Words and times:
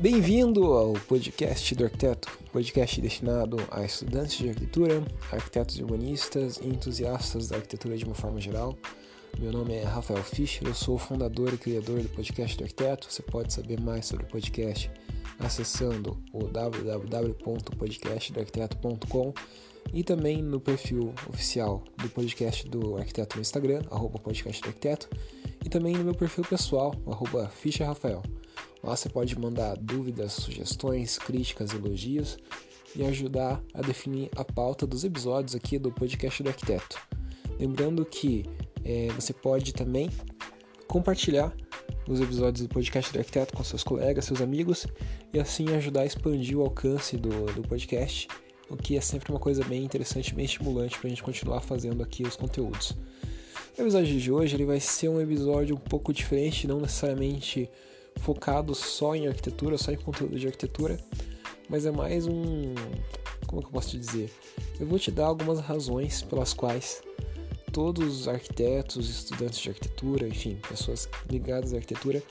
Bem-vindo 0.00 0.62
ao 0.74 0.92
podcast 0.92 1.74
do 1.74 1.82
arquiteto, 1.82 2.30
podcast 2.52 3.00
destinado 3.00 3.56
a 3.68 3.84
estudantes 3.84 4.38
de 4.38 4.48
arquitetura, 4.48 5.02
arquitetos 5.32 5.76
urbanistas 5.80 6.58
e 6.58 6.68
entusiastas 6.68 7.48
da 7.48 7.56
arquitetura 7.56 7.96
de 7.96 8.04
uma 8.04 8.14
forma 8.14 8.40
geral. 8.40 8.78
Meu 9.40 9.50
nome 9.50 9.74
é 9.74 9.82
Rafael 9.82 10.22
Fischer, 10.22 10.68
eu 10.68 10.74
sou 10.74 10.94
o 10.94 10.98
fundador 10.98 11.52
e 11.52 11.58
criador 11.58 12.00
do 12.00 12.08
podcast 12.10 12.56
do 12.56 12.62
arquiteto. 12.62 13.10
Você 13.10 13.22
pode 13.22 13.52
saber 13.52 13.80
mais 13.80 14.06
sobre 14.06 14.24
o 14.24 14.28
podcast 14.28 14.88
acessando 15.40 16.16
o 16.32 16.44
www.podcastdoarquiteto.com 16.44 19.34
e 19.92 20.04
também 20.04 20.40
no 20.40 20.60
perfil 20.60 21.12
oficial 21.28 21.82
do 21.96 22.08
podcast 22.10 22.68
do 22.68 22.96
arquiteto 22.96 23.34
no 23.34 23.42
Instagram, 23.42 23.82
arroba 23.90 24.20
e 25.64 25.68
também 25.68 25.96
no 25.96 26.04
meu 26.04 26.14
perfil 26.14 26.44
pessoal, 26.44 26.94
arroba 27.04 27.50
Rafael. 27.84 28.22
Lá 28.82 28.96
você 28.96 29.08
pode 29.08 29.38
mandar 29.38 29.76
dúvidas, 29.76 30.32
sugestões, 30.32 31.18
críticas, 31.18 31.72
elogios 31.72 32.38
e 32.94 33.04
ajudar 33.04 33.62
a 33.74 33.82
definir 33.82 34.30
a 34.36 34.44
pauta 34.44 34.86
dos 34.86 35.04
episódios 35.04 35.54
aqui 35.54 35.78
do 35.78 35.92
podcast 35.92 36.42
do 36.42 36.48
arquiteto. 36.48 36.98
Lembrando 37.58 38.04
que 38.04 38.44
é, 38.84 39.08
você 39.14 39.32
pode 39.32 39.72
também 39.72 40.10
compartilhar 40.86 41.52
os 42.08 42.20
episódios 42.20 42.66
do 42.66 42.72
podcast 42.72 43.12
do 43.12 43.18
arquiteto 43.18 43.54
com 43.54 43.62
seus 43.62 43.84
colegas, 43.84 44.24
seus 44.24 44.40
amigos 44.40 44.86
e 45.32 45.38
assim 45.38 45.68
ajudar 45.74 46.02
a 46.02 46.06
expandir 46.06 46.56
o 46.56 46.62
alcance 46.62 47.16
do, 47.16 47.46
do 47.52 47.62
podcast, 47.62 48.28
o 48.70 48.76
que 48.76 48.96
é 48.96 49.00
sempre 49.00 49.30
uma 49.30 49.40
coisa 49.40 49.62
bem 49.64 49.84
interessante, 49.84 50.34
bem 50.34 50.44
estimulante 50.44 50.98
para 50.98 51.06
a 51.06 51.10
gente 51.10 51.22
continuar 51.22 51.60
fazendo 51.60 52.02
aqui 52.02 52.22
os 52.22 52.36
conteúdos. 52.36 52.96
O 53.76 53.82
episódio 53.82 54.18
de 54.18 54.32
hoje 54.32 54.56
ele 54.56 54.64
vai 54.64 54.80
ser 54.80 55.08
um 55.08 55.20
episódio 55.20 55.76
um 55.76 55.78
pouco 55.78 56.12
diferente, 56.12 56.66
não 56.66 56.80
necessariamente 56.80 57.70
focado 58.18 58.74
só 58.74 59.14
em 59.14 59.26
arquitetura, 59.26 59.78
só 59.78 59.92
em 59.92 59.96
conteúdo 59.96 60.38
de 60.38 60.46
arquitetura, 60.46 60.98
mas 61.68 61.86
é 61.86 61.90
mais 61.90 62.26
um. 62.26 62.74
Como 63.46 63.60
é 63.60 63.62
que 63.62 63.68
eu 63.68 63.72
posso 63.72 63.90
te 63.90 63.98
dizer? 63.98 64.30
Eu 64.78 64.86
vou 64.86 64.98
te 64.98 65.10
dar 65.10 65.26
algumas 65.26 65.60
razões 65.60 66.22
pelas 66.22 66.52
quais 66.52 67.02
todos 67.72 68.20
os 68.20 68.28
arquitetos, 68.28 69.08
estudantes 69.08 69.58
de 69.60 69.68
arquitetura, 69.68 70.28
enfim, 70.28 70.58
pessoas 70.68 71.08
ligadas 71.30 71.72
à 71.72 71.76
arquitetura, 71.76 72.22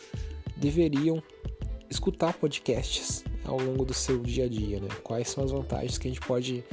deveriam 0.56 1.22
escutar 1.90 2.34
podcasts 2.34 3.24
ao 3.46 3.58
longo 3.60 3.86
do 3.86 3.94
seu 3.94 4.20
dia 4.20 4.46
a 4.46 4.48
dia, 4.48 4.80
né? 4.80 4.90
Quais 5.04 5.30
são 5.30 5.44
as 5.44 5.52
vantagens 5.52 5.98
que 5.98 6.08
a 6.08 6.12
gente 6.12 6.26
pode 6.26 6.64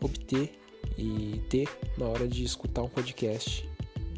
obter 0.00 0.58
e 0.96 1.40
ter 1.48 1.68
na 1.96 2.06
hora 2.06 2.28
de 2.28 2.44
escutar 2.44 2.82
um 2.82 2.88
podcast 2.88 3.68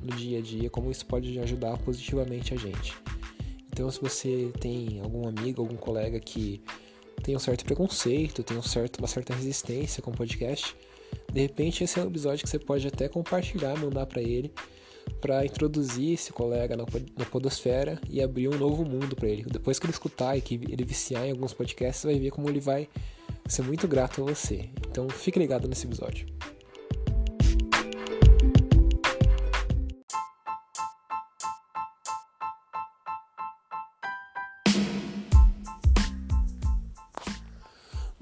no 0.03 0.17
dia 0.17 0.39
a 0.39 0.43
dia, 0.43 0.71
como 0.71 0.91
isso 0.91 1.05
pode 1.07 1.39
ajudar 1.39 1.77
positivamente 1.79 2.55
a 2.55 2.57
gente. 2.57 2.95
Então, 3.81 3.91
se 3.91 3.99
você 3.99 4.53
tem 4.61 5.01
algum 5.01 5.27
amigo, 5.27 5.63
algum 5.63 5.75
colega 5.75 6.21
que 6.21 6.61
tem 7.23 7.35
um 7.35 7.39
certo 7.39 7.65
preconceito, 7.65 8.43
tem 8.43 8.55
um 8.55 8.63
certo, 8.63 8.99
uma 8.99 9.09
certa 9.09 9.33
resistência 9.33 10.03
com 10.03 10.11
o 10.11 10.15
podcast, 10.15 10.77
de 11.33 11.41
repente 11.41 11.83
esse 11.83 11.99
é 11.99 12.05
um 12.05 12.09
episódio 12.09 12.45
que 12.45 12.51
você 12.51 12.59
pode 12.59 12.87
até 12.87 13.09
compartilhar, 13.09 13.75
mandar 13.79 14.05
para 14.05 14.21
ele, 14.21 14.53
para 15.19 15.47
introduzir 15.47 16.13
esse 16.13 16.31
colega 16.31 16.77
na, 16.77 16.85
na 17.17 17.25
podosfera 17.25 17.99
e 18.11 18.23
abrir 18.23 18.49
um 18.49 18.59
novo 18.59 18.85
mundo 18.85 19.17
para 19.17 19.29
ele. 19.29 19.45
Depois 19.51 19.79
que 19.79 19.87
ele 19.87 19.95
escutar 19.95 20.37
e 20.37 20.43
que 20.43 20.57
ele 20.57 20.85
viciar 20.85 21.25
em 21.25 21.31
alguns 21.31 21.55
podcasts, 21.55 22.03
você 22.03 22.09
vai 22.09 22.21
ver 22.21 22.33
como 22.33 22.51
ele 22.51 22.61
vai 22.61 22.87
ser 23.49 23.63
muito 23.63 23.89
grato 23.89 24.23
a 24.23 24.27
você. 24.27 24.69
Então, 24.91 25.09
fique 25.09 25.39
ligado 25.39 25.67
nesse 25.67 25.87
episódio. 25.87 26.27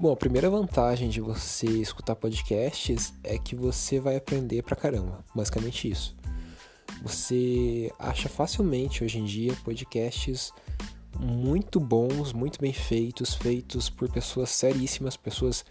Bom, 0.01 0.13
a 0.13 0.15
primeira 0.15 0.49
vantagem 0.49 1.09
de 1.09 1.19
você 1.19 1.67
escutar 1.67 2.15
podcasts 2.15 3.13
é 3.21 3.37
que 3.37 3.53
você 3.53 3.99
vai 3.99 4.15
aprender 4.15 4.63
pra 4.63 4.73
caramba. 4.73 5.25
Basicamente 5.35 5.89
isso. 5.91 6.15
Você 7.03 7.91
acha 7.99 8.29
facilmente 8.29 9.03
hoje 9.03 9.19
em 9.19 9.25
dia 9.25 9.53
podcasts 9.61 10.53
muito 11.19 11.81
bons, 11.81 12.31
muito 12.31 12.61
bem 12.61 12.71
feitos, 12.71 13.33
feitos 13.33 13.89
por 13.89 14.09
pessoas 14.09 14.51
seríssimas, 14.51 15.17
pessoas 15.17 15.65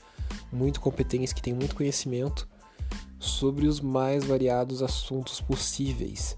muito 0.52 0.78
competentes 0.78 1.32
que 1.32 1.40
têm 1.40 1.54
muito 1.54 1.74
conhecimento 1.74 2.46
sobre 3.18 3.66
os 3.66 3.80
mais 3.80 4.24
variados 4.24 4.82
assuntos 4.82 5.40
possíveis. 5.40 6.36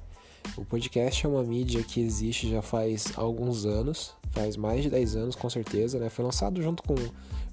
O 0.56 0.64
podcast 0.64 1.24
é 1.24 1.28
uma 1.28 1.42
mídia 1.42 1.82
que 1.82 2.00
existe 2.00 2.50
já 2.50 2.60
faz 2.60 3.12
alguns 3.16 3.64
anos, 3.64 4.14
faz 4.32 4.56
mais 4.56 4.82
de 4.82 4.90
10 4.90 5.16
anos 5.16 5.36
com 5.36 5.48
certeza, 5.48 5.98
né? 5.98 6.08
Foi 6.10 6.24
lançado 6.24 6.62
junto 6.62 6.82
com 6.82 6.94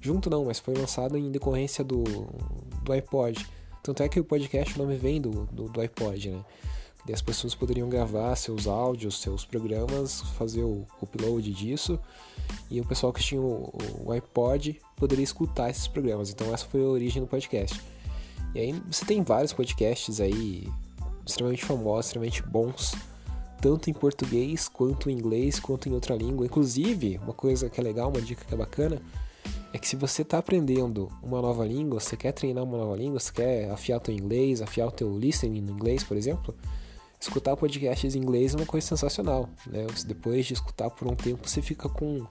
junto 0.00 0.30
não, 0.30 0.44
mas 0.44 0.58
foi 0.58 0.74
lançado 0.74 1.16
em 1.16 1.30
decorrência 1.30 1.84
do, 1.84 2.04
do 2.82 2.92
iPod. 2.92 3.46
Tanto 3.82 4.02
é 4.02 4.08
que 4.08 4.20
o 4.20 4.24
podcast 4.24 4.74
o 4.74 4.82
nome 4.82 4.96
vem 4.96 5.20
do, 5.20 5.46
do, 5.46 5.68
do 5.68 5.80
iPod, 5.80 6.30
né? 6.30 6.44
E 7.08 7.12
as 7.12 7.22
pessoas 7.22 7.54
poderiam 7.54 7.88
gravar 7.88 8.36
seus 8.36 8.66
áudios, 8.66 9.20
seus 9.20 9.44
programas, 9.44 10.20
fazer 10.36 10.62
o 10.62 10.86
upload 11.00 11.50
disso, 11.54 11.98
e 12.70 12.80
o 12.80 12.84
pessoal 12.84 13.12
que 13.12 13.22
tinha 13.22 13.40
o, 13.40 13.72
o 14.04 14.12
iPod 14.12 14.78
poderia 14.94 15.24
escutar 15.24 15.70
esses 15.70 15.88
programas. 15.88 16.30
Então 16.30 16.52
essa 16.52 16.66
foi 16.66 16.82
a 16.82 16.86
origem 16.86 17.22
do 17.22 17.28
podcast. 17.28 17.80
E 18.54 18.58
aí 18.58 18.72
você 18.86 19.04
tem 19.04 19.22
vários 19.22 19.52
podcasts 19.52 20.20
aí 20.20 20.68
extremamente 21.30 21.64
famosos, 21.64 22.06
extremamente 22.06 22.42
bons, 22.42 22.94
tanto 23.60 23.90
em 23.90 23.92
português 23.92 24.68
quanto 24.68 25.10
em 25.10 25.14
inglês, 25.14 25.58
quanto 25.58 25.88
em 25.88 25.92
outra 25.92 26.14
língua. 26.14 26.46
Inclusive, 26.46 27.18
uma 27.22 27.32
coisa 27.32 27.68
que 27.68 27.80
é 27.80 27.82
legal, 27.82 28.08
uma 28.08 28.20
dica 28.20 28.44
que 28.44 28.54
é 28.54 28.56
bacana, 28.56 29.00
é 29.72 29.78
que 29.78 29.86
se 29.86 29.96
você 29.96 30.22
está 30.22 30.38
aprendendo 30.38 31.10
uma 31.22 31.42
nova 31.42 31.64
língua, 31.64 32.00
você 32.00 32.16
quer 32.16 32.32
treinar 32.32 32.64
uma 32.64 32.78
nova 32.78 32.96
língua, 32.96 33.20
você 33.20 33.32
quer 33.32 33.70
afiar 33.70 34.00
teu 34.00 34.14
inglês, 34.14 34.62
afiar 34.62 34.90
teu 34.92 35.16
listening 35.18 35.60
no 35.60 35.72
inglês, 35.72 36.02
por 36.02 36.16
exemplo, 36.16 36.54
escutar 37.20 37.56
podcasts 37.56 38.14
em 38.14 38.18
inglês 38.18 38.54
é 38.54 38.56
uma 38.56 38.66
coisa 38.66 38.86
sensacional, 38.86 39.48
né? 39.66 39.86
Depois 40.06 40.46
de 40.46 40.54
escutar 40.54 40.88
por 40.90 41.08
um 41.08 41.14
tempo, 41.14 41.48
você 41.48 41.60
fica 41.60 41.88
com 41.88 42.26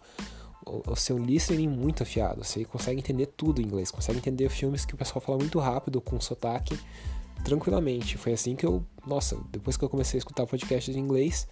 o 0.65 0.95
seu 0.95 1.17
listening 1.17 1.67
muito 1.67 2.03
afiado, 2.03 2.43
você 2.43 2.65
consegue 2.65 2.99
entender 2.99 3.27
tudo 3.27 3.61
em 3.61 3.65
inglês, 3.65 3.91
consegue 3.91 4.17
entender 4.17 4.49
filmes 4.49 4.85
que 4.85 4.93
o 4.93 4.97
pessoal 4.97 5.21
fala 5.21 5.37
muito 5.37 5.59
rápido, 5.59 6.01
com 6.01 6.19
sotaque, 6.19 6.77
tranquilamente. 7.43 8.17
Foi 8.17 8.33
assim 8.33 8.55
que 8.55 8.65
eu, 8.65 8.83
nossa, 9.05 9.37
depois 9.51 9.77
que 9.77 9.83
eu 9.83 9.89
comecei 9.89 10.17
a 10.17 10.19
escutar 10.19 10.45
podcasts 10.45 10.95
em 10.95 10.99
inglês, 10.99 11.47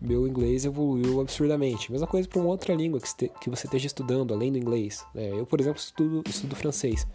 meu 0.00 0.28
inglês 0.28 0.64
evoluiu 0.64 1.20
absurdamente. 1.20 1.90
Mesma 1.90 2.06
coisa 2.06 2.28
para 2.28 2.40
uma 2.40 2.48
outra 2.48 2.74
língua 2.74 3.00
que, 3.00 3.28
que 3.28 3.50
você 3.50 3.66
esteja 3.66 3.86
estudando, 3.86 4.32
além 4.32 4.52
do 4.52 4.58
inglês. 4.58 5.04
É, 5.14 5.32
eu, 5.32 5.44
por 5.44 5.60
exemplo, 5.60 5.80
estudo, 5.80 6.22
estudo 6.28 6.54
francês. 6.54 7.06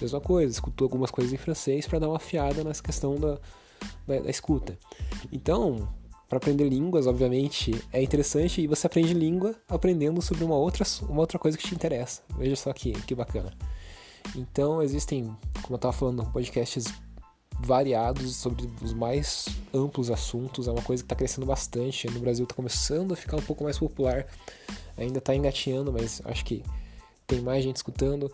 Mesma 0.00 0.20
coisa, 0.20 0.50
escuto 0.50 0.84
algumas 0.84 1.10
coisas 1.10 1.32
em 1.32 1.36
francês 1.36 1.86
para 1.86 1.98
dar 1.98 2.08
uma 2.08 2.16
afiada 2.16 2.64
nessa 2.64 2.82
questão 2.82 3.16
da, 3.16 3.38
da, 4.06 4.20
da 4.20 4.30
escuta. 4.30 4.78
Então, 5.30 5.88
para 6.26 6.38
aprender 6.38 6.66
línguas, 6.66 7.06
obviamente, 7.06 7.78
é 7.92 8.02
interessante 8.02 8.62
e 8.62 8.66
você 8.66 8.86
aprende 8.86 9.12
língua 9.12 9.54
aprendendo 9.68 10.22
sobre 10.22 10.42
uma 10.44 10.56
outra, 10.56 10.86
uma 11.02 11.20
outra 11.20 11.38
coisa 11.38 11.58
que 11.58 11.68
te 11.68 11.74
interessa. 11.74 12.22
Veja 12.38 12.56
só 12.56 12.72
que, 12.72 12.92
que 13.02 13.14
bacana. 13.14 13.52
Então, 14.34 14.82
existem, 14.82 15.24
como 15.60 15.74
eu 15.74 15.76
estava 15.76 15.92
falando, 15.92 16.24
podcasts 16.32 16.86
variados 17.62 18.36
sobre 18.36 18.68
os 18.82 18.92
mais 18.92 19.46
amplos 19.72 20.10
assuntos. 20.10 20.68
É 20.68 20.72
uma 20.72 20.82
coisa 20.82 21.02
que 21.02 21.06
está 21.06 21.16
crescendo 21.16 21.46
bastante. 21.46 22.08
No 22.10 22.20
Brasil 22.20 22.44
está 22.44 22.54
começando 22.54 23.12
a 23.12 23.16
ficar 23.16 23.36
um 23.36 23.42
pouco 23.42 23.64
mais 23.64 23.78
popular. 23.78 24.26
Ainda 24.96 25.18
está 25.18 25.34
engatinhando, 25.34 25.92
mas 25.92 26.20
acho 26.24 26.44
que 26.44 26.62
tem 27.26 27.40
mais 27.40 27.64
gente 27.64 27.76
escutando. 27.76 28.30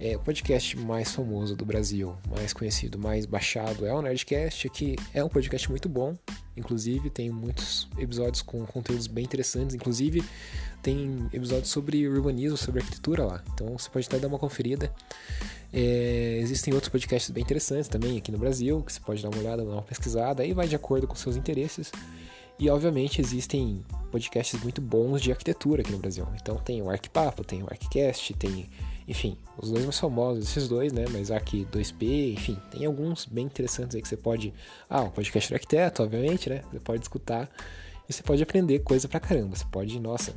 É, 0.00 0.16
o 0.16 0.20
podcast 0.20 0.76
mais 0.76 1.12
famoso 1.12 1.56
do 1.56 1.64
Brasil, 1.64 2.16
mais 2.30 2.52
conhecido, 2.52 2.98
mais 2.98 3.26
baixado 3.26 3.84
é 3.84 3.92
o 3.92 4.00
Nerdcast, 4.00 4.68
que 4.70 4.96
é 5.12 5.22
um 5.22 5.28
podcast 5.28 5.68
muito 5.68 5.88
bom. 5.88 6.16
Inclusive, 6.56 7.10
tem 7.10 7.30
muitos 7.30 7.88
episódios 7.98 8.40
com 8.42 8.64
conteúdos 8.64 9.06
bem 9.06 9.24
interessantes. 9.24 9.74
Inclusive, 9.74 10.24
tem 10.82 11.28
episódios 11.32 11.68
sobre 11.68 12.08
urbanismo, 12.08 12.56
sobre 12.56 12.80
arquitetura 12.80 13.24
lá. 13.24 13.42
Então, 13.52 13.76
você 13.76 13.90
pode 13.90 14.06
até 14.06 14.18
dar 14.18 14.28
uma 14.28 14.38
conferida. 14.38 14.92
É, 15.72 16.38
existem 16.40 16.72
outros 16.72 16.90
podcasts 16.90 17.30
bem 17.30 17.42
interessantes 17.42 17.88
também 17.88 18.16
aqui 18.16 18.32
no 18.32 18.38
Brasil, 18.38 18.82
que 18.82 18.92
você 18.92 19.00
pode 19.00 19.22
dar 19.22 19.28
uma 19.28 19.38
olhada, 19.38 19.64
dar 19.64 19.72
uma 19.72 19.82
pesquisada, 19.82 20.42
aí 20.42 20.52
vai 20.52 20.66
de 20.66 20.76
acordo 20.76 21.06
com 21.06 21.14
seus 21.14 21.36
interesses. 21.36 21.92
E 22.58 22.68
obviamente 22.68 23.20
existem 23.20 23.84
podcasts 24.10 24.60
muito 24.60 24.80
bons 24.80 25.22
de 25.22 25.30
arquitetura 25.30 25.82
aqui 25.82 25.92
no 25.92 25.98
Brasil. 25.98 26.26
Então 26.34 26.56
tem 26.56 26.82
o 26.82 26.90
Arquipapo, 26.90 27.44
tem 27.44 27.62
o 27.62 27.66
Arquicast, 27.70 28.34
tem, 28.34 28.68
enfim, 29.06 29.38
os 29.56 29.70
dois 29.70 29.84
mais 29.84 29.98
famosos, 29.98 30.48
esses 30.48 30.66
dois, 30.66 30.92
né? 30.92 31.04
Mas 31.12 31.30
Arq 31.30 31.64
2P, 31.70 32.32
enfim, 32.32 32.58
tem 32.72 32.84
alguns 32.84 33.26
bem 33.26 33.44
interessantes 33.44 33.94
aí 33.94 34.02
que 34.02 34.08
você 34.08 34.16
pode. 34.16 34.52
Ah, 34.90 35.02
o 35.02 35.10
podcast 35.10 35.50
do 35.50 35.54
arquiteto, 35.54 36.02
obviamente, 36.02 36.50
né? 36.50 36.62
Você 36.72 36.80
pode 36.80 37.02
escutar 37.02 37.48
e 38.08 38.12
você 38.12 38.24
pode 38.24 38.42
aprender 38.42 38.80
coisa 38.80 39.06
pra 39.06 39.20
caramba. 39.20 39.54
Você 39.54 39.66
pode, 39.70 40.00
nossa, 40.00 40.34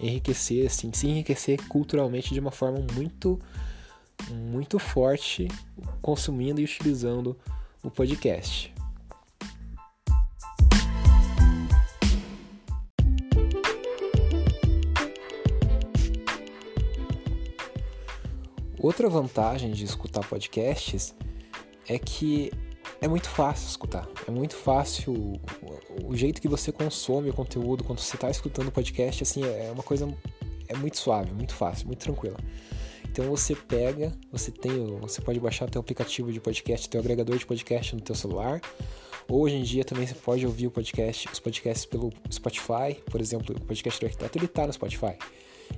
enriquecer, 0.00 0.66
assim, 0.66 0.90
se 0.94 1.06
enriquecer 1.06 1.60
culturalmente 1.68 2.32
de 2.32 2.40
uma 2.40 2.50
forma 2.50 2.78
muito 2.94 3.38
muito 4.30 4.78
forte 4.78 5.48
consumindo 6.02 6.60
e 6.60 6.64
utilizando 6.64 7.36
o 7.82 7.90
podcast. 7.90 8.72
Outra 18.78 19.08
vantagem 19.08 19.72
de 19.72 19.84
escutar 19.84 20.24
podcasts 20.28 21.14
é 21.88 21.98
que 21.98 22.52
é 23.00 23.08
muito 23.08 23.28
fácil 23.28 23.68
escutar. 23.68 24.06
É 24.28 24.30
muito 24.30 24.54
fácil 24.54 25.40
o, 26.04 26.16
jeito 26.16 26.40
que 26.40 26.48
você 26.48 26.70
consome 26.70 27.30
o 27.30 27.32
conteúdo 27.32 27.82
quando 27.82 27.98
você 27.98 28.16
está 28.16 28.30
escutando 28.30 28.68
o 28.68 28.72
podcast, 28.72 29.22
assim, 29.22 29.42
é 29.44 29.70
uma 29.72 29.82
coisa 29.82 30.08
é 30.68 30.76
muito 30.76 30.98
suave, 30.98 31.32
muito 31.32 31.54
fácil, 31.54 31.86
muito 31.86 32.00
tranquila. 32.00 32.36
Então 33.16 33.30
você 33.30 33.56
pega, 33.56 34.12
você 34.30 34.50
tem, 34.50 34.84
você 35.00 35.22
pode 35.22 35.40
baixar 35.40 35.70
teu 35.70 35.80
aplicativo 35.80 36.30
de 36.30 36.38
podcast, 36.38 36.86
teu 36.86 37.00
agregador 37.00 37.38
de 37.38 37.46
podcast 37.46 37.94
no 37.94 38.02
teu 38.02 38.14
celular. 38.14 38.60
Hoje 39.26 39.54
em 39.54 39.62
dia 39.62 39.82
também 39.86 40.06
você 40.06 40.14
pode 40.14 40.44
ouvir 40.44 40.66
o 40.66 40.70
podcast, 40.70 41.26
os 41.32 41.40
podcasts 41.40 41.86
pelo 41.86 42.12
Spotify, 42.30 43.02
por 43.10 43.18
exemplo, 43.18 43.56
o 43.56 43.60
podcast 43.62 43.98
do 43.98 44.04
arquiteto 44.04 44.36
ele 44.36 44.44
está 44.44 44.66
no 44.66 44.72
Spotify. 44.74 45.16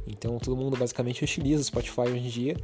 Então 0.05 0.37
todo 0.41 0.57
mundo 0.57 0.77
basicamente 0.77 1.23
utiliza 1.23 1.63
o 1.63 1.65
Spotify 1.65 2.01
hoje 2.01 2.27
em 2.27 2.29
dia. 2.29 2.57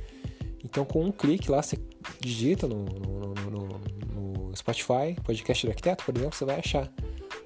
Então 0.65 0.85
com 0.85 1.05
um 1.05 1.13
clique 1.13 1.49
lá 1.53 1.63
você 1.63 1.79
digita 2.19 2.67
no, 2.67 2.85
no, 2.85 3.33
no, 3.33 4.49
no 4.49 4.57
Spotify, 4.57 5.15
podcast 5.23 5.65
do 5.65 5.71
arquiteto, 5.71 6.05
por 6.05 6.17
exemplo, 6.17 6.35
você 6.35 6.45
vai 6.45 6.59
achar 6.59 6.93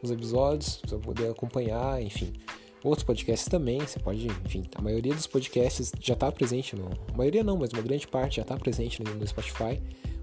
os 0.03 0.11
episódios, 0.11 0.81
você 0.83 0.97
vai 0.97 1.05
poder 1.05 1.31
acompanhar, 1.31 2.01
enfim. 2.01 2.33
Outros 2.83 3.05
podcasts 3.05 3.49
também, 3.49 3.81
você 3.81 3.99
pode, 3.99 4.27
enfim, 4.45 4.65
a 4.77 4.81
maioria 4.81 5.13
dos 5.13 5.27
podcasts 5.27 5.93
já 6.01 6.15
está 6.15 6.31
presente 6.31 6.77
no. 6.77 6.89
A 7.13 7.17
maioria 7.17 7.43
não, 7.43 7.57
mas 7.57 7.71
uma 7.73 7.83
grande 7.83 8.07
parte 8.07 8.37
já 8.37 8.43
está 8.43 8.57
presente 8.57 9.03
no, 9.03 9.27
Spotify, 9.27 9.81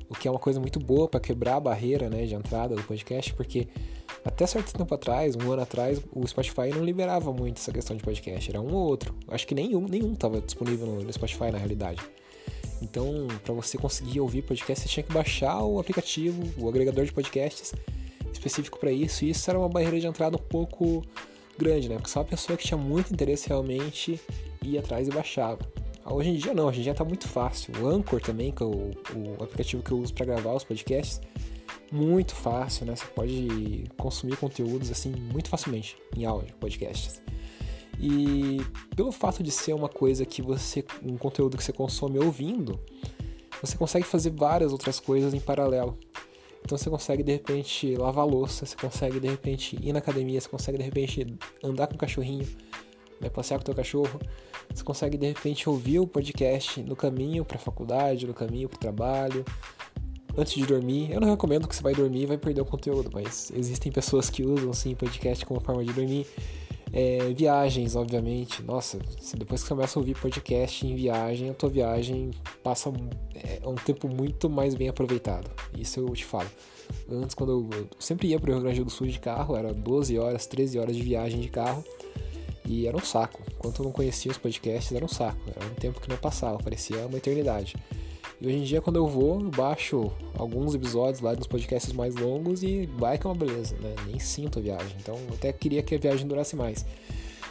o 0.09 0.15
que 0.15 0.27
é 0.27 0.31
uma 0.31 0.39
coisa 0.39 0.59
muito 0.59 0.79
boa 0.79 1.07
para 1.07 1.19
quebrar 1.19 1.57
a 1.57 1.59
barreira 1.59 2.09
né, 2.09 2.25
de 2.25 2.33
entrada 2.33 2.75
do 2.75 2.83
podcast, 2.83 3.33
porque 3.33 3.67
até 4.23 4.47
certo 4.47 4.73
tempo 4.73 4.93
atrás, 4.93 5.35
um 5.35 5.51
ano 5.51 5.61
atrás, 5.61 6.01
o 6.13 6.25
Spotify 6.25 6.69
não 6.73 6.83
liberava 6.83 7.33
muito 7.33 7.57
essa 7.57 7.71
questão 7.71 7.95
de 7.95 8.03
podcast, 8.03 8.49
era 8.49 8.61
um 8.61 8.73
ou 8.73 8.87
outro. 8.87 9.13
Acho 9.27 9.45
que 9.45 9.53
nenhum 9.53 9.87
nenhum 9.87 10.13
estava 10.13 10.39
disponível 10.39 10.87
no, 10.87 11.03
no 11.03 11.13
Spotify 11.13 11.51
na 11.51 11.57
realidade. 11.57 12.01
Então, 12.81 13.27
para 13.43 13.53
você 13.53 13.77
conseguir 13.77 14.19
ouvir 14.19 14.41
podcast, 14.43 14.83
você 14.83 14.89
tinha 14.89 15.03
que 15.03 15.11
baixar 15.11 15.61
o 15.61 15.79
aplicativo, 15.79 16.41
o 16.57 16.69
agregador 16.69 17.05
de 17.05 17.11
podcasts 17.11 17.73
específico 18.31 18.79
para 18.79 18.91
isso, 18.91 19.25
e 19.25 19.29
isso 19.29 19.49
era 19.49 19.57
uma 19.57 19.69
barreira 19.69 19.99
de 19.99 20.07
entrada 20.07 20.37
um 20.37 20.39
pouco 20.39 21.03
grande, 21.57 21.89
né? 21.89 21.95
Porque 21.95 22.09
só 22.09 22.19
uma 22.19 22.25
pessoa 22.25 22.57
que 22.57 22.65
tinha 22.65 22.77
muito 22.77 23.13
interesse 23.13 23.47
realmente 23.47 24.19
ia 24.61 24.79
atrás 24.79 25.07
e 25.07 25.11
baixava. 25.11 25.59
Hoje 26.05 26.29
em 26.29 26.35
dia 26.35 26.53
não, 26.53 26.67
hoje 26.67 26.81
em 26.81 26.83
dia 26.83 26.93
tá 26.93 27.03
muito 27.03 27.27
fácil. 27.27 27.73
O 27.81 27.87
Anchor 27.87 28.21
também, 28.21 28.51
que 28.51 28.61
é 28.61 28.65
o, 28.65 28.91
o 29.15 29.43
aplicativo 29.43 29.81
que 29.81 29.91
eu 29.91 29.99
uso 29.99 30.13
para 30.13 30.25
gravar 30.25 30.53
os 30.53 30.63
podcasts, 30.63 31.19
muito 31.91 32.35
fácil, 32.35 32.85
né? 32.85 32.95
Você 32.95 33.05
pode 33.07 33.85
consumir 33.97 34.37
conteúdos 34.37 34.91
assim 34.91 35.09
muito 35.09 35.49
facilmente 35.49 35.97
em 36.15 36.25
áudio, 36.25 36.53
podcasts. 36.59 37.21
E 37.99 38.61
pelo 38.95 39.11
fato 39.11 39.41
de 39.41 39.51
ser 39.51 39.73
uma 39.73 39.89
coisa 39.89 40.25
que 40.25 40.41
você, 40.41 40.83
um 41.03 41.17
conteúdo 41.17 41.57
que 41.57 41.63
você 41.63 41.71
consome 41.71 42.19
ouvindo, 42.19 42.79
você 43.61 43.77
consegue 43.77 44.05
fazer 44.05 44.31
várias 44.31 44.71
outras 44.71 44.99
coisas 44.99 45.33
em 45.33 45.39
paralelo. 45.39 45.97
Então 46.65 46.75
você 46.79 46.89
consegue 46.89 47.21
de 47.21 47.31
repente 47.31 47.95
lavar 47.95 48.25
louça, 48.25 48.65
você 48.65 48.75
consegue 48.75 49.19
de 49.19 49.27
repente 49.27 49.77
ir 49.79 49.93
na 49.93 49.99
academia, 49.99 50.41
você 50.41 50.49
consegue 50.49 50.79
de 50.79 50.83
repente 50.83 51.37
andar 51.63 51.85
com 51.85 51.93
o 51.93 51.97
cachorrinho, 51.97 52.47
né, 53.21 53.29
passear 53.29 53.59
com 53.59 53.61
o 53.61 53.65
teu 53.65 53.75
cachorro, 53.75 54.19
você 54.73 54.83
consegue 54.83 55.15
de 55.15 55.27
repente 55.27 55.69
ouvir 55.69 55.99
o 55.99 56.07
podcast 56.07 56.81
no 56.81 56.95
caminho 56.95 57.45
para 57.45 57.57
a 57.57 57.59
faculdade, 57.59 58.25
no 58.25 58.33
caminho 58.33 58.67
para 58.67 58.77
o 58.77 58.79
trabalho, 58.79 59.45
antes 60.35 60.53
de 60.53 60.65
dormir. 60.65 61.11
Eu 61.11 61.21
não 61.21 61.29
recomendo 61.29 61.67
que 61.67 61.75
você 61.75 61.83
vai 61.83 61.93
dormir 61.93 62.23
e 62.23 62.25
vai 62.25 62.37
perder 62.37 62.61
o 62.61 62.65
conteúdo, 62.65 63.11
mas 63.13 63.51
existem 63.55 63.91
pessoas 63.91 64.27
que 64.27 64.43
usam 64.43 64.73
sim 64.73 64.95
podcast 64.95 65.45
como 65.45 65.59
forma 65.59 65.85
de 65.85 65.93
dormir. 65.93 66.25
É, 66.97 67.33
viagens, 67.33 67.93
obviamente. 67.93 68.63
Nossa, 68.63 68.97
depois 69.37 69.61
que 69.61 69.67
começa 69.67 69.99
a 69.99 70.01
ouvir 70.01 70.17
podcast 70.17 70.87
em 70.87 70.95
viagem, 70.95 71.49
a 71.49 71.53
tua 71.53 71.67
viagem 71.67 72.31
passa 72.63 72.89
é, 73.35 73.59
um 73.67 73.75
tempo 73.75 74.07
muito 74.07 74.49
mais 74.49 74.75
bem 74.75 74.87
aproveitado. 74.87 75.51
Isso 75.77 75.99
eu 75.99 76.09
te 76.13 76.23
falo. 76.23 76.49
Antes, 77.11 77.35
quando 77.35 77.51
eu, 77.51 77.79
eu 77.79 77.89
sempre 77.99 78.29
ia 78.29 78.39
para 78.39 78.49
o 78.49 78.53
Rio 78.53 78.63
Grande 78.63 78.81
do 78.81 78.89
Sul 78.89 79.07
de 79.07 79.19
carro, 79.19 79.57
era 79.57 79.73
12 79.73 80.17
horas, 80.17 80.47
13 80.47 80.79
horas 80.79 80.95
de 80.95 81.01
viagem 81.01 81.41
de 81.41 81.49
carro. 81.49 81.83
E 82.65 82.87
era 82.87 82.95
um 82.95 83.01
saco. 83.01 83.41
Enquanto 83.57 83.79
eu 83.79 83.83
não 83.83 83.91
conhecia 83.91 84.31
os 84.31 84.37
podcasts, 84.37 84.95
era 84.95 85.03
um 85.03 85.09
saco. 85.09 85.37
Era 85.53 85.65
um 85.65 85.75
tempo 85.75 85.99
que 85.99 86.09
não 86.09 86.17
passava, 86.17 86.57
parecia 86.59 87.05
uma 87.05 87.17
eternidade. 87.17 87.75
E 88.39 88.47
hoje 88.47 88.57
em 88.57 88.63
dia, 88.63 88.81
quando 88.81 88.97
eu 88.97 89.07
vou, 89.07 89.39
eu 89.39 89.49
baixo 89.49 90.11
alguns 90.37 90.75
episódios 90.75 91.21
lá 91.21 91.33
dos 91.33 91.47
podcasts 91.47 91.93
mais 91.93 92.15
longos 92.15 92.63
e 92.63 92.85
vai 92.97 93.17
que 93.17 93.25
é 93.25 93.29
uma 93.29 93.35
beleza, 93.35 93.75
né? 93.77 93.95
Nem 94.05 94.19
sinto 94.19 94.59
a 94.59 94.61
viagem. 94.61 94.95
Então, 94.99 95.15
eu 95.15 95.35
até 95.35 95.53
queria 95.53 95.81
que 95.81 95.95
a 95.95 95.97
viagem 95.97 96.27
durasse 96.27 96.55
mais. 96.55 96.85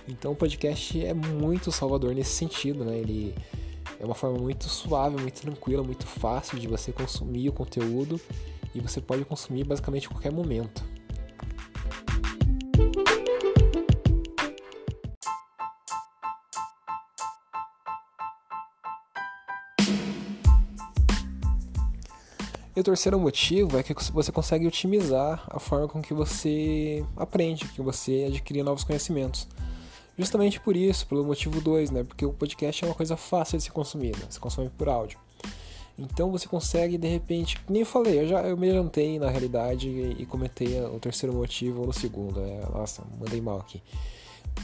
Então, 0.07 0.33
o 0.33 0.37
podcast 0.37 1.03
é 1.03 1.15
muito 1.15 1.73
salvador 1.73 2.15
nesse 2.15 2.33
sentido, 2.33 2.85
né? 2.85 2.99
Ele 2.99 3.35
é 3.99 4.05
uma 4.05 4.15
forma 4.15 4.39
muito 4.39 4.69
suave, 4.69 5.17
muito 5.17 5.41
tranquila, 5.41 5.83
muito 5.83 6.07
fácil 6.07 6.59
de 6.59 6.69
você 6.69 6.93
consumir 6.93 7.49
o 7.49 7.53
conteúdo 7.53 8.21
e 8.75 8.81
você 8.81 9.01
pode 9.01 9.25
consumir 9.25 9.65
basicamente 9.65 10.07
a 10.07 10.11
qualquer 10.11 10.33
momento. 10.33 10.85
E 22.77 22.81
o 22.81 22.83
terceiro 22.83 23.19
motivo 23.21 23.79
é 23.79 23.83
que 23.83 23.95
você 24.13 24.33
consegue 24.33 24.67
otimizar 24.67 25.45
a 25.49 25.61
forma 25.61 25.87
com 25.87 26.03
que 26.03 26.13
você 26.13 27.05
aprende, 27.17 27.69
que 27.69 27.81
você 27.81 28.25
adquire 28.27 28.63
novos 28.65 28.83
conhecimentos. 28.83 29.47
Justamente 30.19 30.59
por 30.61 30.77
isso, 30.77 31.07
pelo 31.07 31.25
motivo 31.25 31.61
2, 31.61 31.91
né? 31.91 32.05
Porque 32.05 32.27
o 32.27 32.33
podcast 32.33 32.85
é 32.85 32.89
uma 32.89 32.95
coisa 32.95 33.17
fácil 33.17 33.59
de 33.59 33.65
ser 33.65 33.73
consumida, 33.73 34.19
se 34.29 34.41
consome 34.41 34.71
por 34.71 34.89
áudio. 34.89 35.19
Então 35.97 36.33
você 36.33 36.49
consegue, 36.49 36.99
de 36.99 37.07
repente, 37.07 37.61
nem 37.69 37.83
eu 37.83 37.87
falei, 37.87 38.21
eu 38.21 38.27
já 38.27 38.43
eu 38.43 38.57
me 38.57 38.69
adiantei 38.69 39.19
na 39.19 39.31
realidade 39.31 39.89
e, 39.89 40.23
e 40.23 40.27
comentei 40.27 40.81
o 40.81 40.99
terceiro 40.99 41.35
motivo 41.35 41.87
no 41.87 41.93
segundo. 41.93 42.41
É, 42.41 42.61
nossa, 42.73 43.03
mandei 43.19 43.41
mal 43.41 43.59
aqui. 43.59 43.81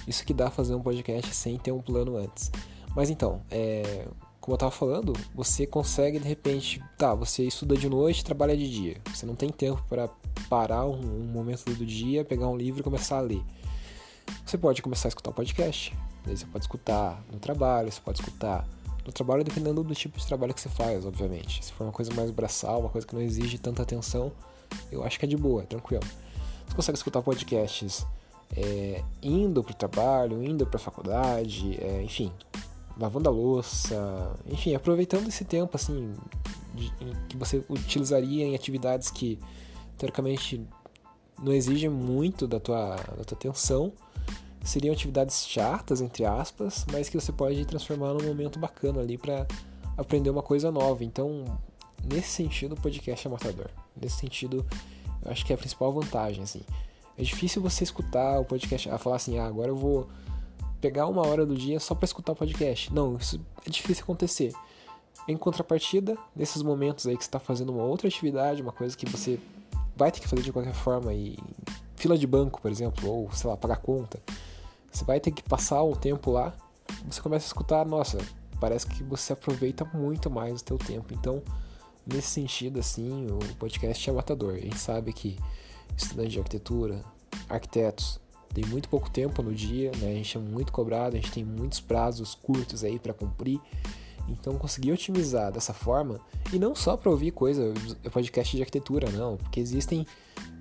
Isso 0.07 0.25
que 0.25 0.35
dá 0.35 0.51
fazer 0.51 0.75
um 0.75 0.83
podcast 0.83 1.33
sem 1.35 1.57
ter 1.59 1.71
um 1.71 1.81
plano 1.81 2.17
antes. 2.17 2.51
Mas 2.95 3.11
então, 3.11 3.41
é, 3.51 4.07
como 4.41 4.55
eu 4.55 4.57
estava 4.57 4.73
falando, 4.73 5.13
você 5.35 5.67
consegue 5.67 6.19
de 6.19 6.27
repente, 6.27 6.83
tá, 6.97 7.15
você 7.15 7.45
estuda 7.45 7.77
de 7.77 7.89
noite, 7.89 8.25
trabalha 8.25 8.57
de 8.57 8.71
dia. 8.71 8.97
Você 9.15 9.27
não 9.27 9.35
tem 9.35 9.51
tempo 9.51 9.85
para 9.89 10.09
parar 10.49 10.87
um, 10.87 10.99
um, 10.99 11.25
momento 11.25 11.65
do 11.65 11.85
dia, 11.85 12.25
pegar 12.25 12.49
um 12.49 12.57
livro 12.57 12.81
e 12.81 12.83
começar 12.83 13.19
a 13.19 13.21
ler. 13.21 13.43
Você 14.45 14.57
pode 14.57 14.81
começar 14.81 15.09
a 15.09 15.11
escutar 15.11 15.31
um 15.31 15.35
podcast. 15.35 15.95
Você 16.25 16.47
pode 16.47 16.65
escutar 16.65 17.23
no 17.31 17.39
trabalho, 17.39 17.93
você 17.93 18.01
pode 18.01 18.21
escutar 18.21 18.67
no 19.05 19.13
trabalho 19.13 19.45
dependendo 19.45 19.83
do 19.83 19.95
tipo 19.95 20.19
de 20.19 20.27
trabalho 20.27 20.55
que 20.55 20.61
você 20.61 20.69
faz, 20.71 21.05
obviamente. 21.05 21.63
Se 21.63 21.73
for 21.73 21.85
uma 21.85 21.93
coisa 21.93 22.13
mais 22.15 22.31
braçal, 22.31 22.81
uma 22.81 22.91
coisa 22.91 23.07
que 23.07 23.15
não 23.15 23.23
exige 23.23 23.59
tanta 23.59 23.83
atenção, 23.83 24.33
eu 24.91 25.05
acho 25.05 25.19
que 25.19 25.27
é 25.27 25.29
de 25.29 25.37
boa, 25.37 25.63
é 25.63 25.67
tranquilo. 25.67 26.05
Você 26.67 26.75
consegue 26.75 26.97
escutar 26.97 27.21
podcasts 27.21 28.07
é, 28.57 29.03
indo 29.23 29.63
para 29.63 29.73
o 29.73 29.75
trabalho, 29.75 30.43
indo 30.43 30.67
para 30.67 30.77
a 30.77 30.83
faculdade, 30.83 31.79
é, 31.83 32.03
enfim, 32.03 32.33
lavando 33.01 33.29
a 33.29 33.33
louça, 33.33 34.37
enfim, 34.47 34.75
aproveitando 34.75 35.27
esse 35.29 35.45
tempo 35.45 35.77
assim 35.77 36.15
de, 36.75 36.93
que 37.29 37.37
você 37.37 37.65
utilizaria 37.69 38.45
em 38.45 38.55
atividades 38.55 39.11
que 39.11 39.39
teoricamente 39.97 40.61
não 41.43 41.53
exigem 41.53 41.89
muito 41.89 42.47
da 42.47 42.61
tua, 42.61 42.97
da 42.97 43.25
tua 43.25 43.37
atenção, 43.37 43.93
seriam 44.63 44.93
atividades 44.93 45.47
chatas 45.49 46.03
entre 46.03 46.27
aspas, 46.27 46.85
mas 46.93 47.09
que 47.09 47.19
você 47.19 47.33
pode 47.33 47.65
transformar 47.65 48.13
num 48.13 48.27
momento 48.27 48.59
bacana 48.59 49.01
ali 49.01 49.17
para 49.17 49.47
aprender 49.97 50.29
uma 50.29 50.43
coisa 50.43 50.71
nova. 50.71 51.03
Então, 51.03 51.45
nesse 52.05 52.29
sentido, 52.29 52.75
o 52.75 52.81
podcast 52.81 53.27
é 53.27 53.31
matador. 53.31 53.71
Nesse 53.99 54.17
sentido, 54.17 54.67
eu 55.25 55.31
acho 55.31 55.45
que 55.45 55.53
é 55.53 55.55
a 55.55 55.59
principal 55.59 55.91
vantagem 55.93 56.43
assim. 56.43 56.63
É 57.17 57.23
difícil 57.23 57.61
você 57.63 57.85
escutar 57.85 58.39
o 58.39 58.45
podcast 58.45 58.89
a 58.91 58.99
falar 58.99 59.17
assim, 59.17 59.39
ah, 59.39 59.47
agora 59.47 59.69
eu 59.69 59.77
vou 59.77 60.09
pegar 60.81 61.07
uma 61.07 61.27
hora 61.27 61.45
do 61.45 61.55
dia 61.55 61.79
só 61.79 61.95
para 61.95 62.05
escutar 62.05 62.33
o 62.33 62.37
podcast. 62.37 62.93
Não, 62.93 63.17
isso 63.17 63.41
é 63.67 63.71
difícil 63.71 64.03
acontecer. 64.05 64.53
Em 65.29 65.37
contrapartida, 65.37 66.17
nesses 66.35 66.63
momentos 66.63 67.07
aí 67.07 67.17
que 67.17 67.23
você 67.23 67.29
está 67.29 67.39
fazendo 67.39 67.71
uma 67.71 67.85
outra 67.85 68.09
atividade, 68.09 68.63
uma 68.63 68.73
coisa 68.73 68.97
que 68.97 69.07
você 69.07 69.39
vai 69.95 70.11
ter 70.11 70.21
que 70.21 70.29
fazer 70.29 70.43
de 70.43 70.53
qualquer 70.53 70.73
forma, 70.73 71.13
e 71.13 71.39
fila 71.95 72.17
de 72.17 72.27
banco, 72.27 72.61
por 72.61 72.71
exemplo, 72.71 73.09
ou 73.09 73.31
sei 73.33 73.51
lá, 73.51 73.57
pagar 73.57 73.77
conta, 73.77 74.19
você 74.91 75.05
vai 75.05 75.21
ter 75.21 75.31
que 75.31 75.43
passar 75.43 75.83
um 75.83 75.93
tempo 75.93 76.31
lá, 76.31 76.55
você 77.07 77.21
começa 77.21 77.45
a 77.45 77.49
escutar, 77.49 77.85
nossa, 77.85 78.19
parece 78.59 78.87
que 78.87 79.03
você 79.03 79.33
aproveita 79.33 79.85
muito 79.85 80.31
mais 80.31 80.61
o 80.61 80.65
teu 80.65 80.79
tempo. 80.79 81.13
Então, 81.13 81.43
nesse 82.07 82.29
sentido, 82.29 82.81
assim, 82.81 83.27
o 83.27 83.39
podcast 83.57 84.09
é 84.09 84.13
matador. 84.13 84.55
A 84.55 84.61
gente 84.61 84.79
sabe 84.79 85.13
que 85.13 85.39
estudantes 85.97 86.33
de 86.33 86.39
arquitetura, 86.39 87.05
arquitetos, 87.49 88.19
tem 88.53 88.65
muito 88.67 88.89
pouco 88.89 89.11
tempo 89.11 89.43
no 89.43 89.55
dia, 89.55 89.91
né? 89.99 90.11
A 90.11 90.15
gente 90.15 90.37
é 90.37 90.41
muito 90.41 90.73
cobrado, 90.73 91.17
a 91.17 91.21
gente 91.21 91.33
tem 91.33 91.45
muitos 91.45 91.81
prazos 91.81 92.35
curtos 92.35 92.85
aí 92.85 92.99
para 92.99 93.15
cumprir. 93.15 93.61
Então 94.29 94.57
conseguir 94.57 94.93
otimizar 94.93 95.51
dessa 95.51 95.73
forma 95.73 96.21
e 96.53 96.59
não 96.59 96.75
só 96.75 96.97
para 96.97 97.11
ouvir 97.11 97.33
coisa, 97.33 97.73
podcast 98.13 98.57
de 98.57 98.63
arquitetura, 98.63 99.11
não, 99.11 99.37
porque 99.37 99.59
existem 99.59 100.07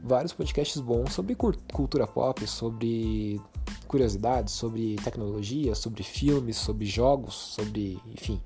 vários 0.04 0.34
podcasts 0.34 0.82
bons 0.82 1.14
sobre 1.14 1.36
cultura 1.36 2.08
pop, 2.08 2.46
sobre 2.48 3.40
curiosidades, 3.88 4.54
sobre 4.54 4.96
tecnologia, 5.04 5.76
sobre 5.76 6.04
filmes, 6.04 6.58
sobre 6.58 6.86
jogos, 6.86 7.36
sobre, 7.36 8.00
enfim, 8.08 8.42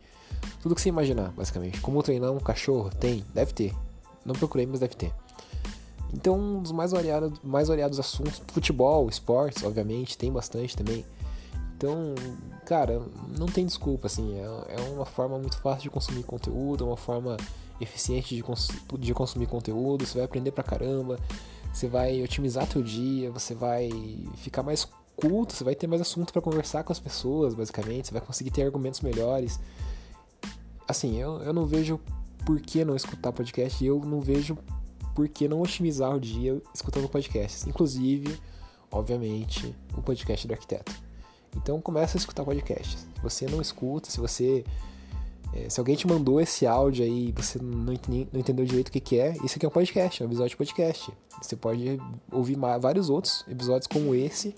Tudo 0.61 0.75
que 0.75 0.81
você 0.81 0.89
imaginar, 0.89 1.31
basicamente. 1.31 1.79
Como 1.81 2.01
treinar 2.03 2.31
um 2.31 2.39
cachorro? 2.39 2.89
Tem, 2.89 3.23
deve 3.33 3.53
ter. 3.53 3.73
Não 4.25 4.33
procurei, 4.33 4.65
mas 4.65 4.79
deve 4.79 4.95
ter. 4.95 5.13
Então, 6.13 6.39
um 6.39 6.61
dos 6.61 6.71
mais 6.71 6.91
variados, 6.91 7.39
mais 7.43 7.67
variados 7.67 7.99
assuntos, 7.99 8.41
futebol, 8.47 9.09
esportes, 9.09 9.63
obviamente, 9.63 10.17
tem 10.17 10.31
bastante 10.31 10.77
também. 10.77 11.03
Então, 11.75 12.13
cara, 12.65 13.01
não 13.37 13.47
tem 13.47 13.65
desculpa, 13.65 14.07
assim, 14.07 14.35
é, 14.37 14.43
é 14.77 14.81
uma 14.93 15.05
forma 15.05 15.37
muito 15.37 15.57
fácil 15.57 15.83
de 15.83 15.89
consumir 15.89 16.23
conteúdo, 16.23 16.83
é 16.83 16.87
uma 16.87 16.97
forma 16.97 17.35
eficiente 17.81 18.35
de, 18.35 18.43
cons 18.43 18.69
de 18.99 19.13
consumir 19.13 19.47
conteúdo, 19.47 20.05
você 20.05 20.15
vai 20.15 20.25
aprender 20.25 20.51
pra 20.51 20.63
caramba, 20.63 21.19
você 21.73 21.87
vai 21.87 22.21
otimizar 22.23 22.67
teu 22.67 22.81
dia, 22.81 23.31
você 23.31 23.53
vai 23.53 23.89
ficar 24.35 24.63
mais 24.63 24.87
culto, 25.15 25.53
você 25.53 25.63
vai 25.63 25.75
ter 25.75 25.87
mais 25.87 26.01
assunto 26.01 26.31
para 26.31 26.41
conversar 26.41 26.83
com 26.83 26.93
as 26.93 26.99
pessoas, 26.99 27.53
basicamente, 27.53 28.07
você 28.07 28.13
vai 28.13 28.21
conseguir 28.21 28.51
ter 28.51 28.63
argumentos 28.63 29.01
melhores. 29.01 29.59
Assim, 30.87 31.19
eu, 31.19 31.41
eu 31.41 31.51
não 31.51 31.65
vejo 31.65 31.99
por 32.45 32.61
que 32.61 32.85
não 32.85 32.95
escutar 32.95 33.31
podcast, 33.31 33.83
eu 33.83 33.99
não 33.99 34.21
vejo 34.21 34.57
por 35.13 35.27
que 35.27 35.47
não 35.47 35.61
otimizar 35.61 36.15
o 36.15 36.19
dia 36.19 36.61
escutando 36.73 37.07
podcasts. 37.07 37.65
Inclusive, 37.67 38.37
obviamente, 38.91 39.75
o 39.95 40.01
podcast 40.01 40.47
do 40.47 40.53
arquiteto. 40.53 40.93
Então 41.55 41.79
começa 41.79 42.17
a 42.17 42.19
escutar 42.19 42.43
podcasts. 42.43 43.01
Se 43.15 43.21
você 43.21 43.45
não 43.47 43.61
escuta, 43.61 44.09
se 44.09 44.19
você. 44.19 44.63
É, 45.53 45.69
se 45.69 45.79
alguém 45.79 45.95
te 45.95 46.07
mandou 46.07 46.41
esse 46.41 46.65
áudio 46.65 47.05
aí 47.05 47.29
e 47.29 47.31
você 47.31 47.59
não, 47.61 47.93
entendeu 47.93 48.65
direito 48.65 48.87
o 48.87 48.91
que, 48.91 48.99
que 48.99 49.19
é, 49.19 49.35
isso 49.43 49.55
aqui 49.55 49.65
é 49.67 49.69
um 49.69 49.71
podcast, 49.71 50.21
é 50.21 50.25
um 50.25 50.29
episódio 50.29 50.49
de 50.49 50.57
podcast. 50.57 51.13
Você 51.39 51.55
pode 51.55 51.99
ouvir 52.31 52.57
vários 52.81 53.07
outros 53.07 53.45
episódios 53.47 53.85
como 53.85 54.15
esse 54.15 54.55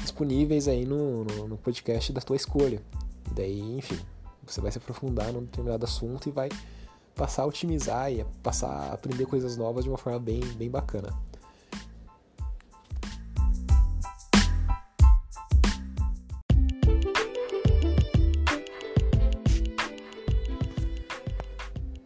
disponíveis 0.00 0.68
aí 0.68 0.84
no, 0.84 1.24
no, 1.24 1.48
no 1.48 1.56
podcast 1.56 2.12
da 2.12 2.20
tua 2.20 2.36
escolha. 2.36 2.80
E 3.28 3.34
daí, 3.34 3.60
enfim, 3.76 3.98
você 4.46 4.60
vai 4.60 4.70
se 4.70 4.78
aprofundar 4.78 5.32
num 5.32 5.42
determinado 5.42 5.84
assunto 5.84 6.28
e 6.28 6.32
vai 6.32 6.48
passar 7.20 7.42
a 7.42 7.46
otimizar 7.46 8.10
e 8.10 8.24
passar 8.42 8.70
a 8.70 8.94
aprender 8.94 9.26
coisas 9.26 9.54
novas 9.54 9.84
de 9.84 9.90
uma 9.90 9.98
forma 9.98 10.18
bem, 10.18 10.40
bem 10.56 10.70
bacana. 10.70 11.12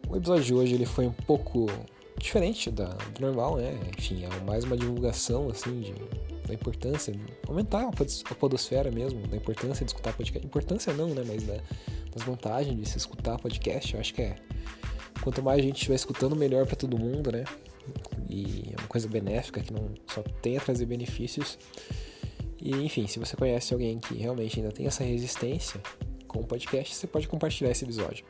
O 0.09 0.17
episódio 0.17 0.43
de 0.43 0.53
hoje 0.53 0.73
ele 0.73 0.85
foi 0.85 1.07
um 1.07 1.13
pouco 1.13 1.67
diferente 2.17 2.69
da, 2.69 2.89
do 2.89 3.21
normal, 3.21 3.55
né? 3.55 3.79
Enfim, 3.97 4.25
é 4.25 4.43
mais 4.43 4.65
uma 4.65 4.75
divulgação 4.75 5.47
assim 5.49 5.79
de, 5.79 5.93
da 6.45 6.53
importância, 6.53 7.17
aumentar 7.47 7.87
a 7.87 8.35
podosfera 8.35 8.91
mesmo, 8.91 9.25
da 9.27 9.37
importância 9.37 9.85
de 9.85 9.91
escutar 9.91 10.11
podcast. 10.11 10.45
Importância 10.45 10.93
não, 10.93 11.07
né? 11.15 11.23
Mas 11.25 11.43
da, 11.43 11.55
das 12.13 12.23
vantagens 12.23 12.77
de 12.77 12.85
se 12.85 12.97
escutar 12.97 13.39
podcast, 13.39 13.93
eu 13.93 14.01
acho 14.01 14.13
que 14.13 14.21
é 14.21 14.35
quanto 15.21 15.41
mais 15.41 15.59
a 15.59 15.61
gente 15.61 15.77
estiver 15.77 15.95
escutando, 15.95 16.35
melhor 16.35 16.65
para 16.65 16.75
todo 16.75 16.97
mundo, 16.97 17.31
né? 17.31 17.43
E 18.29 18.73
é 18.75 18.79
uma 18.79 18.87
coisa 18.87 19.07
benéfica 19.07 19.61
que 19.61 19.71
não 19.71 19.93
só 20.07 20.21
tem 20.41 20.57
a 20.57 20.61
trazer 20.61 20.85
benefícios. 20.85 21.57
E 22.61 22.71
enfim, 22.71 23.07
se 23.07 23.19
você 23.19 23.35
conhece 23.35 23.73
alguém 23.73 23.99
que 23.99 24.15
realmente 24.15 24.59
ainda 24.59 24.71
tem 24.71 24.87
essa 24.87 25.03
resistência 25.03 25.79
com 26.27 26.39
o 26.39 26.45
podcast, 26.45 26.95
você 26.95 27.07
pode 27.07 27.27
compartilhar 27.27 27.71
esse 27.71 27.83
episódio. 27.83 28.25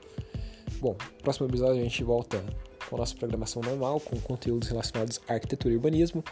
Bom, 0.80 0.96
próximo 1.22 1.48
episódio 1.48 1.80
a 1.80 1.84
gente 1.84 2.04
volta 2.04 2.44
com 2.90 2.96
a 2.96 3.00
nossa 3.00 3.16
programação 3.16 3.62
normal, 3.62 4.00
com 4.00 4.20
conteúdos 4.20 4.68
relacionados 4.68 5.20
à 5.28 5.34
arquitetura 5.34 5.74
e 5.74 5.78
urbanismo. 5.78 6.24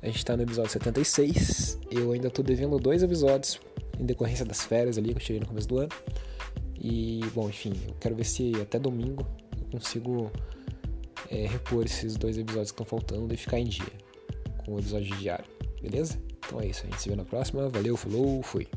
A 0.00 0.06
gente 0.06 0.18
está 0.18 0.36
no 0.36 0.42
episódio 0.42 0.70
76. 0.70 1.78
Eu 1.90 2.12
ainda 2.12 2.28
estou 2.28 2.44
devendo 2.44 2.78
dois 2.78 3.02
episódios 3.02 3.60
em 3.98 4.04
decorrência 4.06 4.44
das 4.44 4.62
férias 4.64 4.96
ali 4.96 5.10
que 5.10 5.20
eu 5.20 5.24
tirei 5.24 5.40
no 5.40 5.46
começo 5.46 5.68
do 5.68 5.78
ano. 5.78 5.90
E, 6.80 7.20
bom, 7.34 7.48
enfim, 7.48 7.72
eu 7.86 7.94
quero 8.00 8.14
ver 8.14 8.24
se 8.24 8.52
até 8.60 8.78
domingo 8.78 9.26
consigo 9.72 10.30
é, 11.30 11.46
repor 11.46 11.84
esses 11.84 12.16
dois 12.16 12.36
episódios 12.38 12.70
que 12.70 12.80
estão 12.80 12.86
faltando 12.86 13.32
e 13.32 13.36
ficar 13.36 13.58
em 13.58 13.64
dia 13.64 13.92
com 14.64 14.74
o 14.74 14.78
episódio 14.78 15.16
diário, 15.16 15.46
beleza? 15.80 16.18
Então 16.46 16.60
é 16.60 16.66
isso, 16.66 16.82
a 16.82 16.90
gente 16.90 17.00
se 17.00 17.08
vê 17.08 17.16
na 17.16 17.24
próxima. 17.24 17.68
Valeu, 17.68 17.96
falou, 17.96 18.42
fui! 18.42 18.68